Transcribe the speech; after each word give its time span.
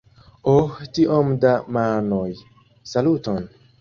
Oh 0.53 0.77
tiom 0.95 1.29
da 1.45 1.51
manoj, 1.77 2.27
saluton! 2.95 3.51